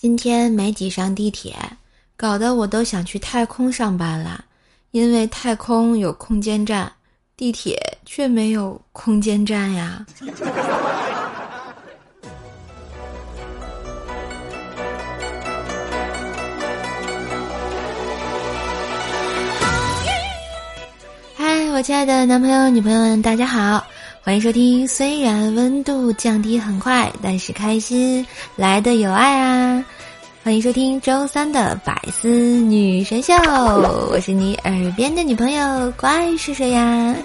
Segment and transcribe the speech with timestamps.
[0.00, 1.56] 今天没挤上地铁，
[2.16, 4.44] 搞得我都想去太空上班了，
[4.92, 6.92] 因为太空有空间站，
[7.36, 10.06] 地铁却没有空间站呀。
[21.34, 23.84] 嗨，我亲爱的男朋友、女朋友们，大家好。
[24.22, 28.26] 欢迎收听，虽然温度降低很快，但是开心
[28.56, 29.82] 来的有爱啊！
[30.44, 33.32] 欢迎收听周三的百思女神秀，
[34.10, 37.14] 我是你耳边的女朋友，乖是谁呀？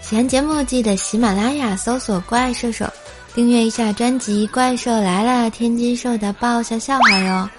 [0.00, 2.86] 喜欢节目记得喜马拉雅搜索“怪兽兽”，
[3.34, 7.50] 订阅一下专辑《怪兽来了》，天津兽的爆笑笑话哟。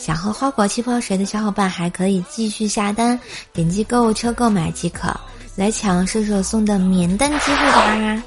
[0.00, 3.20] 想喝花果气泡水的小伙伴还可以继续下单，
[3.52, 5.14] 点击购物车购买即可，
[5.56, 8.22] 来抢射手送的免单机会吧！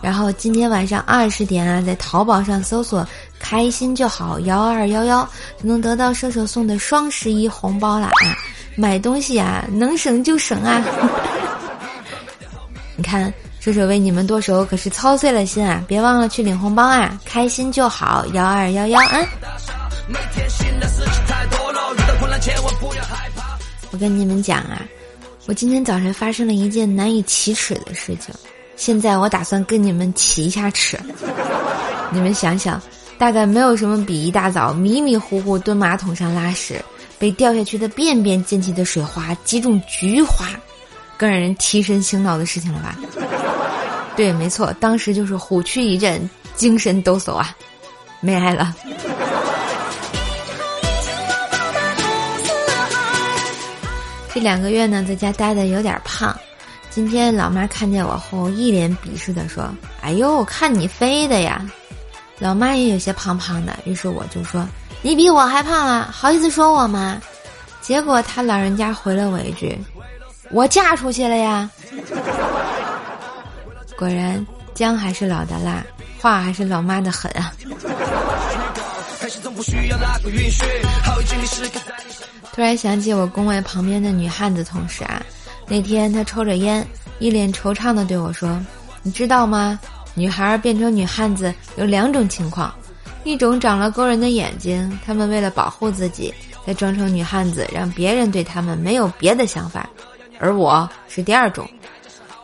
[0.00, 3.06] 然后今天晚上二十点啊，在淘宝上搜索
[3.38, 5.22] “开心就好幺二幺幺”，
[5.62, 8.32] 就能得到射手送的双十一红包了啊！
[8.74, 10.82] 买东西啊，能省就省啊！
[12.96, 15.84] 你看，射手为你们剁手可是操碎了心啊！
[15.86, 17.20] 别忘了去领红包啊！
[17.26, 19.20] 开心就好幺二幺幺啊！
[23.92, 24.82] 我跟你们讲啊，
[25.46, 28.34] 我今天早晨发生了一件难以启齿的事情，
[28.76, 30.98] 现在我打算跟你们启一下齿。
[32.12, 32.80] 你们想想，
[33.18, 36.82] 大概没有什么比一大早迷迷糊糊蹲马桶上拉屎，
[37.18, 40.46] 被掉下去的便便溅起的水花击中菊花，
[41.16, 42.96] 更让人提神醒脑的事情了吧？
[44.16, 47.54] 对，没错，当时就是虎躯一震，精神抖擞啊，
[48.20, 48.74] 没爱了。
[54.40, 56.36] 两个月呢，在家待的有点胖。
[56.88, 59.68] 今天老妈看见我后，一脸鄙视的说
[60.02, 61.64] ：“哎呦，看你飞的呀！”
[62.40, 64.66] 老妈也有些胖胖的，于是我就说
[65.02, 67.20] ：“你比我还胖啊，好意思说我吗？”
[67.80, 69.78] 结果他老人家回了我一句
[70.50, 71.70] ：“我嫁出去了呀。”
[73.96, 75.84] 果然，姜还是老的辣，
[76.20, 77.52] 话还是老妈的狠啊。
[82.52, 85.22] 突然想起我工位旁边的女汉子同事啊，
[85.68, 86.86] 那天她抽着烟，
[87.18, 88.60] 一脸惆怅的对我说
[89.02, 89.78] ：“你知道吗？
[90.14, 92.74] 女孩变成女汉子有两种情况，
[93.22, 96.34] 一种长了勾人的眼睛，她们为了保护自己，
[96.66, 99.88] 才装成女汉子，让别人对她们没有别的想法；
[100.40, 101.68] 而我是第二种。”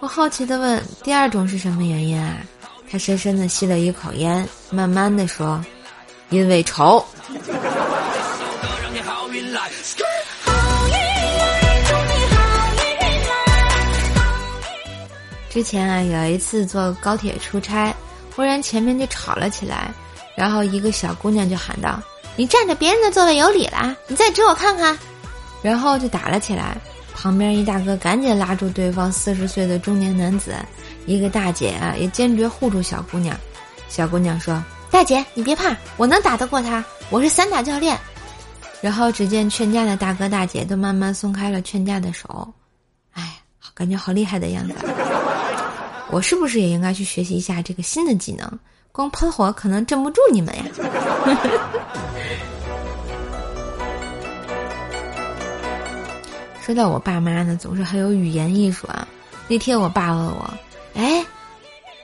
[0.00, 2.36] 我好奇的问：“第二种是什么原因啊？”
[2.88, 5.60] 她深深的吸了一口烟，慢慢的说
[6.30, 7.04] ：“因为丑。”
[15.56, 17.90] 之前啊，有一次坐高铁出差，
[18.34, 19.90] 忽然前面就吵了起来，
[20.36, 21.98] 然后一个小姑娘就喊道
[22.36, 23.96] ：“你占着别人的座位有理啦！
[24.06, 24.98] 你再指我看看！”
[25.64, 26.76] 然后就打了起来。
[27.14, 30.54] 旁边一大哥赶紧拉住对方四十岁的中年男子，
[31.06, 33.34] 一个大姐啊也坚决护住小姑娘。
[33.88, 34.62] 小姑娘说
[34.92, 37.98] ：“大姐，你别怕，我能打得过他，我是散打教练。”
[38.82, 42.46] 然后只见劝架的大哥大姐都慢慢松开了劝架的手，
[43.14, 43.38] 哎，
[43.72, 44.74] 感觉好厉害的样子。
[46.10, 48.48] 我是不是也应该去学习一下这个新的技能？
[48.92, 50.64] 光喷火可能镇不住你们呀。
[56.64, 59.06] 说到我爸妈呢，总是很有语言艺术啊。
[59.48, 60.50] 那天我爸问我
[60.96, 61.24] ：“哎，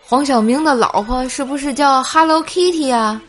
[0.06, 3.20] 黄晓明的老婆是不是叫 Hello Kitty 啊？”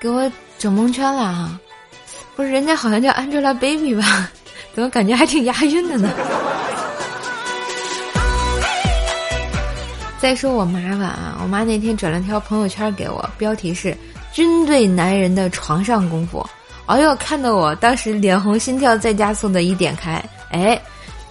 [0.00, 1.60] 给我整蒙圈了哈。
[2.36, 4.30] 不是，人家好像叫 Angelababy 吧？
[4.74, 6.08] 怎么感觉还挺押韵的呢？
[10.22, 13.92] 再说我妈吧啊，我妈那天转了条朋友圈给我，标题是
[14.32, 16.46] “军队男人的床上功夫”。
[16.86, 20.80] 哎呦，看得我当时脸红心跳再加速的一点开，哎，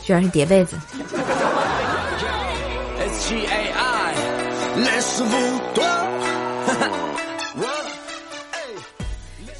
[0.03, 0.77] 居然是叠被子。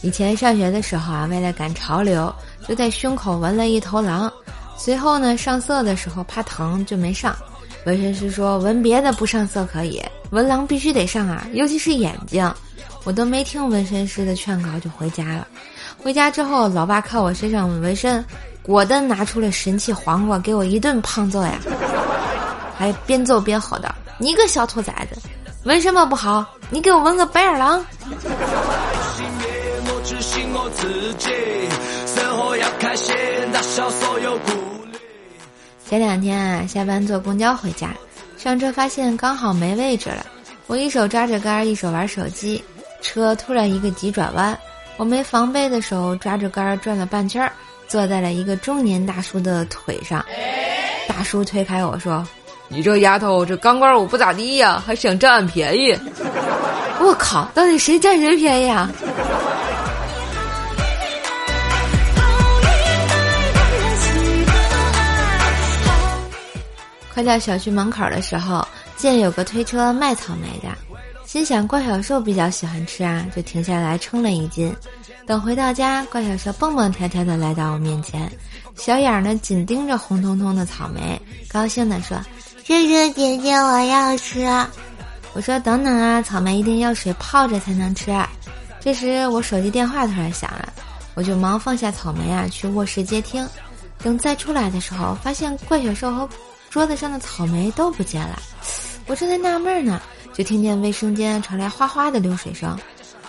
[0.02, 2.36] 以前上学的时候啊，为了赶潮流，
[2.68, 4.30] 就在胸口纹了一头狼。
[4.76, 7.34] 随后呢，上色的时候怕疼就没上。
[7.86, 12.52] 纹身师说纹别的不上色可以，纹狼必须得上啊，尤其是眼睛。
[13.04, 15.48] 我都没听纹身师的劝告就回家了。
[15.98, 18.24] 回家之后，老爸看我身上纹身，
[18.62, 21.58] 果断拿出了神器黄瓜给我一顿胖揍呀，
[22.78, 25.20] 还边揍边吼道：“你个小兔崽子，
[25.64, 26.46] 纹什么不好？
[26.70, 27.84] 你给我纹个白眼狼！”
[32.06, 33.16] 生活要开心，
[33.52, 34.52] 打消所有顾
[34.86, 34.91] 虑
[35.92, 37.90] 前两天啊，下班坐公交回家，
[38.38, 40.26] 上车发现刚好没位置了，
[40.68, 42.64] 我一手抓着杆，一手玩手机，
[43.02, 44.58] 车突然一个急转弯，
[44.96, 47.52] 我没防备的手抓着杆转了半圈儿，
[47.90, 50.24] 坐在了一个中年大叔的腿上。
[51.10, 52.26] 大叔推开我说
[52.72, 55.94] ：“你这丫头，这钢管舞不咋地呀，还想占俺便宜？”
[57.04, 58.90] 我靠，到底谁占谁便宜啊？
[67.14, 68.66] 快到小区门口的时候，
[68.96, 70.70] 见有个推车卖草莓的，
[71.26, 74.74] 心想怪小兽比较喜欢吃啊，就停下来称了一斤。
[75.28, 78.32] 等回到家，怪小兽蹦蹦跳跳的来到我面前，
[78.76, 82.18] 小眼儿呢紧盯着红彤彤的草莓，高兴的说
[82.66, 84.46] ：“叔叔姐姐，我要吃。”
[85.34, 88.12] 我说：“等等啊，草莓一定要水泡着才能吃。”
[88.80, 90.72] 这时我手机电话突然响了，
[91.14, 93.48] 我就忙放下草莓啊，去卧室接听。
[94.00, 96.30] 等再出来的时候，发现怪小兽和。
[96.72, 98.42] 桌子上的草莓都不见了，
[99.06, 100.02] 我正在纳闷呢，
[100.34, 102.80] 就听见卫生间传来哗哗的流水声。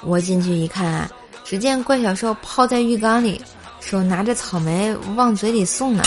[0.00, 1.10] 我进去一看啊，
[1.44, 3.42] 只见怪小兽泡在浴缸里，
[3.80, 6.04] 手拿着草莓往嘴里送呢。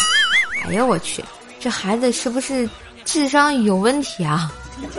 [0.65, 1.21] 哎呦我去，
[1.59, 2.69] 这孩子是不是
[3.03, 4.49] 智商有问题啊？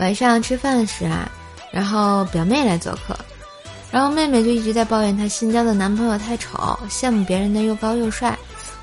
[0.00, 1.30] 晚上吃饭时啊，
[1.70, 3.16] 然后表妹来做客。
[3.94, 8.36] 然后妹妹就一直在抱怨她新交的男朋友太丑，羡慕别人的又高又帅。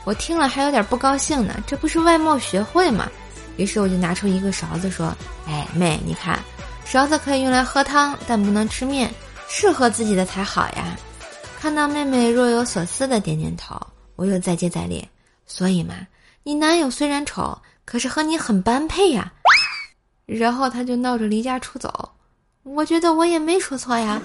[0.06, 3.12] 我听了还有点不高兴呢，这不是外貌学会吗？
[3.58, 5.14] 于是我就拿出一个勺子说
[5.46, 6.40] ：“哎，妹，你看，
[6.86, 9.14] 勺子可以用来喝汤，但不能吃面，
[9.50, 10.96] 适合自己的才好呀。”
[11.60, 13.76] 看到妹妹若有所思的点点头，
[14.16, 15.06] 我又再接再厉
[15.46, 15.94] ：“所以嘛，
[16.44, 19.30] 你男友虽然丑，可是和你很般配呀。”
[20.26, 22.10] 然后他就闹着离家出走。
[22.64, 24.22] 我觉得我也没说错呀。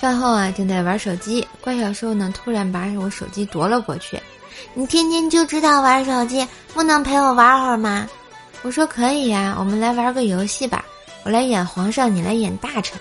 [0.00, 4.20] 饭后啊，正在玩手机，怪小兽呢突然把我手机夺了过去。
[4.74, 8.08] 你天天就知道玩手机，不能陪我玩会儿吗？
[8.62, 10.84] 我说可以呀，我们来玩个游戏吧。
[11.24, 12.98] 我来演皇上，你来演大臣。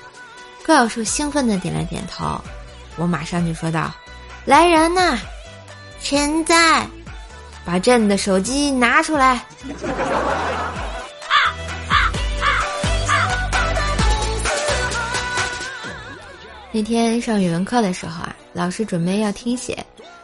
[0.65, 2.39] 怪小兽兴奋的点了点头。
[2.97, 3.91] 我马上就说道
[4.45, 5.19] ：“来人呐！”
[6.01, 6.87] 臣在，
[7.65, 9.45] 把朕的手机拿出来。
[16.75, 19.81] 那天上语文课的时候啊，老师准备要听写，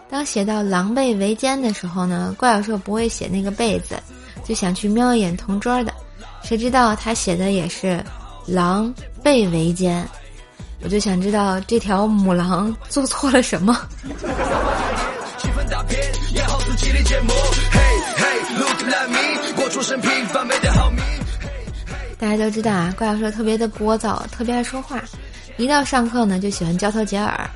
[0.10, 3.96] 当写到“狼狈为奸”的时候呢，怪小兽不会写那个“被”字，
[4.44, 5.94] 就想去瞄一眼同桌的，
[6.44, 8.04] 谁知道他写的也是
[8.46, 8.94] “狼
[9.24, 10.06] 狈为奸”，
[10.84, 13.88] 我就想知道这条母狼做错了什么。
[22.20, 25.02] 大家都知道啊，怪小兽特别的聒噪，特别爱说话，
[25.62, 27.48] 一到上课呢就喜欢交头接耳。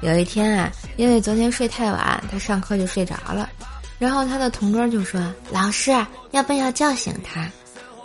[0.00, 3.48] 有一天啊，因为昨天睡太晚，他上课就睡着了，
[4.00, 5.92] 然后他的同桌就说：“老师，
[6.32, 7.46] 要不要叫醒他？”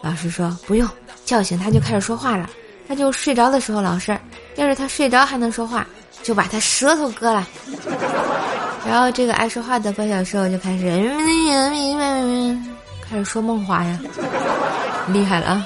[0.04, 0.88] 老师说：“不用，
[1.26, 2.48] 叫醒他就开始说话了。
[2.88, 4.16] 他就睡着的时候，老师
[4.58, 5.88] 要是他睡着还能说话，
[6.22, 7.48] 就把他舌头割了。
[8.88, 10.86] ”然后这个爱说话的怪小兽就开始，
[13.10, 14.00] 开始说梦话呀，
[15.12, 15.66] 厉害了啊！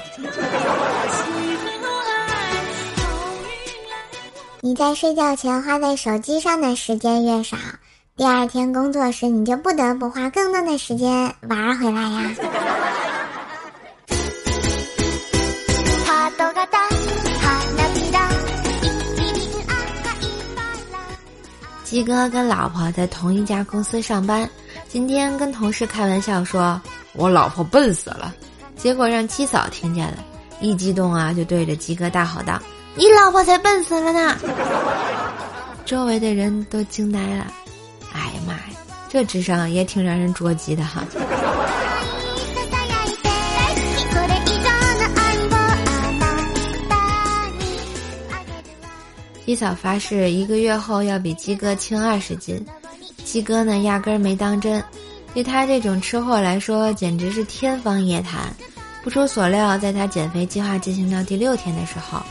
[4.63, 7.57] 你在睡觉前花在手机上的时间越少，
[8.15, 12.31] 第二天工作时你就不得不花更多的时间玩回来呀。
[21.83, 24.47] 鸡哥跟老婆在同一家公司上班，
[24.87, 26.79] 今天跟同事开玩笑说
[27.17, 28.31] ：“我老婆笨死了。”
[28.77, 30.23] 结果让七嫂听见了，
[30.59, 32.61] 一激动啊，就对着鸡哥大吼道
[32.95, 34.37] ：“你老婆才笨死了呢！”
[35.85, 37.51] 周围的人都惊呆了。
[38.13, 38.63] 哎呀妈呀，
[39.09, 41.03] 这智商也挺让人捉急的哈。
[49.45, 52.65] 鸡嫂发誓一个月后要比鸡哥轻二十斤，
[53.25, 54.81] 鸡哥呢压根儿没当真，
[55.33, 58.43] 对他这种吃货来说简直是天方夜谭。
[59.03, 62.21] 不出所料，在他减肥计划进行到第六天的时候，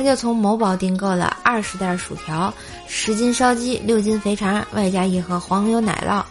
[0.00, 2.52] 他就从某宝订购了二十袋薯条、
[2.88, 6.24] 十斤烧鸡、六斤肥肠，外加一盒黄油奶酪。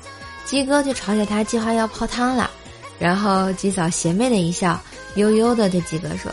[0.43, 2.49] 鸡哥就嘲笑他计划要泡汤了，
[2.97, 4.81] 然后鸡嫂邪魅的一笑，
[5.13, 6.31] 悠悠的对鸡哥说。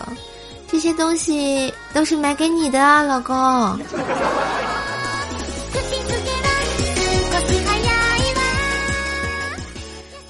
[0.66, 3.36] 这些东西都是买给你的啊，老公。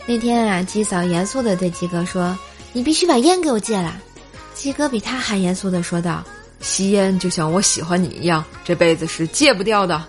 [0.08, 2.36] 那天啊，鸡嫂严肃的对鸡哥说
[2.74, 3.96] ：“你必须把烟给我戒了。”
[4.54, 6.24] 鸡哥比他还严肃的说道
[6.66, 10.04] ：“吸烟就像我喜欢你一样，这辈子是戒不掉的。”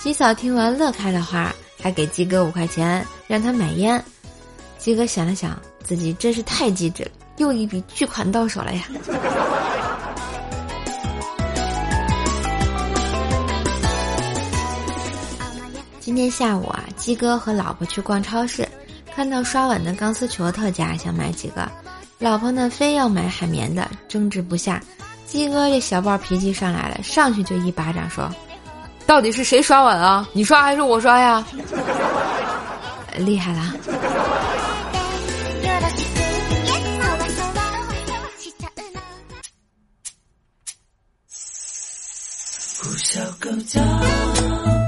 [0.00, 4.02] 鸡嫂听完乐开了花，还给鸡哥五块钱让他买烟。
[4.78, 8.88] 鸡哥想了想，自己真是太机智了，又一笔巨款到手了呀！
[16.00, 18.66] 今天下午啊，鸡哥和老婆去逛超市，
[19.14, 21.70] 看到刷碗的钢丝球特价，想买几个。
[22.18, 24.82] 老婆呢，非要买海绵的，争执不下。
[25.32, 28.30] 鸡哥这小暴脾气上来了，上去就一巴掌说
[29.08, 30.28] ：“到底是谁刷碗啊？
[30.34, 31.42] 你刷还是我刷呀？”
[33.16, 33.72] 厉害了！
[44.74, 44.78] 一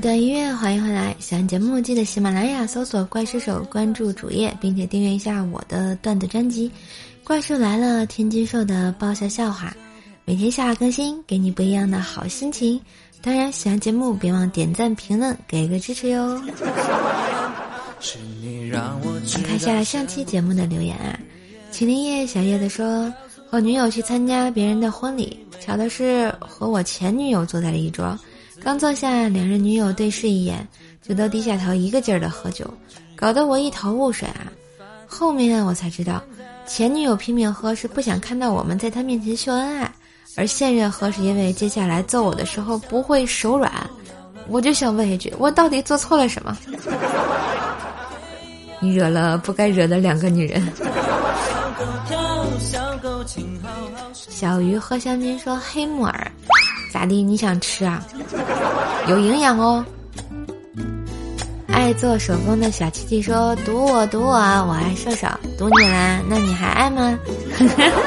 [0.00, 1.14] 段音乐，欢迎回来。
[1.18, 6.68] 喜欢节目记得喜马拉雅搜索“怪兽手”，关注主页，并且订阅一下我的段子专辑
[7.22, 9.76] 《怪兽来了》，天津兽的爆笑笑话，
[10.24, 12.80] 每天下更新，给你不一样的好心情。
[13.20, 16.40] 当然，喜欢节目别忘点赞、评论，给个支持哟。
[19.44, 21.20] 看下上期节目的留言啊，
[21.70, 23.12] 麒麟叶小叶子说，
[23.50, 28.18] 和女友去参加别人的婚礼，巧的是和我前女友坐在了一桌。
[28.62, 30.66] 刚坐下，两人女友对视一眼，
[31.02, 32.66] 就都低下头，一个劲儿的喝酒，
[33.16, 34.52] 搞得我一头雾水啊。
[35.06, 36.22] 后面我才知道，
[36.66, 39.90] 前女友拼命喝是不想看到我们在她面前秀恩爱，
[40.36, 43.72] 而现任喝是因为接下来揍我的时候不会手软。
[44.46, 46.56] 我就想问一句，我到底做错了什么？
[48.78, 50.62] 你惹了不该惹的两个女人。
[54.14, 56.32] 小鱼喝香槟说：“黑木耳。”
[56.90, 57.22] 咋地？
[57.22, 58.04] 你想吃啊？
[59.08, 59.84] 有营养哦。
[61.72, 66.20] 爱做手工的小七七说：“赌我，赌我，我爱瘦瘦，赌你啦！
[66.28, 67.18] 那你还爱吗？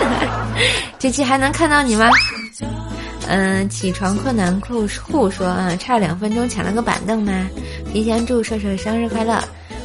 [1.00, 2.08] 这期还能看到你吗？”
[3.26, 7.48] 嗯，起床困难酷户说：“啊，差两分钟抢了个板凳吗？
[7.92, 9.42] 提前祝瘦瘦生日快乐！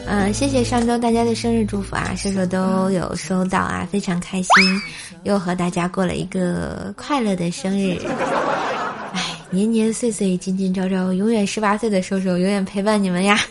[0.07, 4.83] 嗯，谢谢上周大家的生日祝福啊，瘦瘦都有收到啊，非常开心，
[5.23, 7.97] 又和大家过了一个快乐的生日。”
[9.51, 13.35] 年年岁岁，今今朝朝，永远十八岁的瘦瘦，永远陪伴你们呀！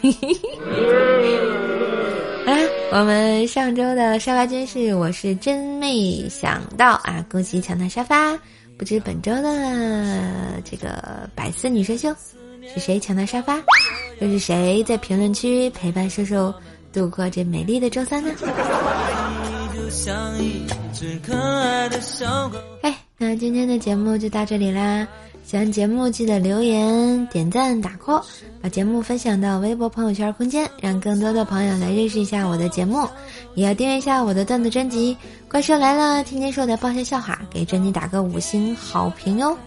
[2.46, 2.54] 啊，
[2.92, 7.26] 我们上周的沙发军是，我是真没想到啊！
[7.30, 8.38] 恭喜抢到沙发！
[8.78, 12.14] 不知本周的这个百思女神秀
[12.74, 13.58] 是谁抢到沙发？
[14.20, 16.54] 又是谁在评论区陪伴瘦瘦
[16.94, 18.32] 度过这美丽的周三呢？
[22.82, 25.08] 哎，那今天的节目就到这里啦！
[25.48, 28.22] 喜欢节目记得留言、点赞、打 call，
[28.62, 33.08] 把节目分享到微博、朋友圈空间，让更多的朋友来认识一下我的节目。
[33.56, 35.16] 也要订阅一下我的段子专辑
[35.50, 39.58] 《怪兽来了》，天天说的爆笑笑话，给专辑打个五星好评哟。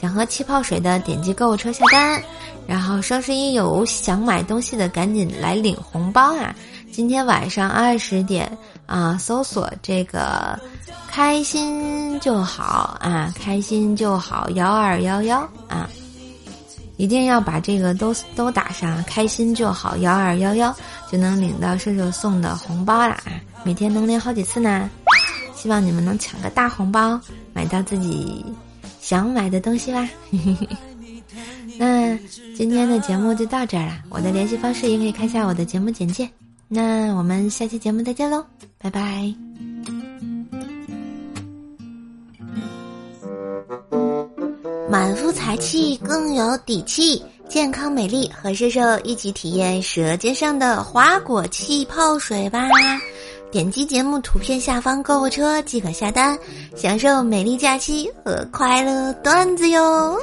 [0.00, 2.18] 想喝气泡水的，点击购物车下单。
[2.66, 6.56] 然后双十一有想买东西的，赶紧来领红包啊！
[6.90, 8.50] 今天晚上二十点
[8.86, 10.58] 啊，搜索这个。
[11.08, 15.88] 开心就好啊，开心就好，幺二幺幺啊，
[16.98, 20.76] 一定要把这个都都打上，开心就好，幺二幺幺
[21.10, 23.18] 就能领到射手送的红包啦！
[23.64, 24.90] 每天能领好几次呢，
[25.54, 27.18] 希望你们能抢个大红包，
[27.54, 28.44] 买到自己
[29.00, 30.06] 想买的东西啦！
[31.78, 32.14] 那
[32.54, 36.28] 今天的节目就到这儿了，我的联系方式也可以看下我的节目简介。
[36.68, 38.44] 那我们下期节目再见喽，
[38.78, 39.34] 拜拜。
[44.88, 52.68] 满腹才气，更有底气，健康美丽，和瘦瘦一起体验舌尖上的花果气泡水吧！
[53.50, 56.38] 点击节目图片下方购物车即可下单，
[56.74, 60.18] 享受美丽假期和快乐段子哟。